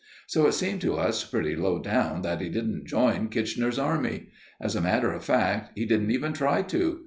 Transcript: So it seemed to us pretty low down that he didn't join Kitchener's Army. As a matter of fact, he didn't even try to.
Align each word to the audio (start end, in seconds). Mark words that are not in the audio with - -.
So 0.25 0.47
it 0.47 0.53
seemed 0.53 0.81
to 0.81 0.95
us 0.97 1.23
pretty 1.23 1.55
low 1.55 1.77
down 1.77 2.23
that 2.23 2.41
he 2.41 2.49
didn't 2.49 2.87
join 2.87 3.29
Kitchener's 3.29 3.77
Army. 3.77 4.29
As 4.59 4.75
a 4.75 4.81
matter 4.81 5.13
of 5.13 5.23
fact, 5.23 5.73
he 5.75 5.85
didn't 5.85 6.09
even 6.09 6.33
try 6.33 6.63
to. 6.63 6.99